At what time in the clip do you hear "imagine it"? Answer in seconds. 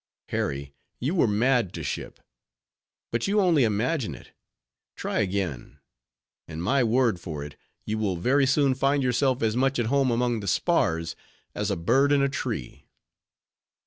3.63-4.31